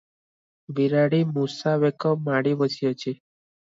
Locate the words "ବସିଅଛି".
2.67-3.19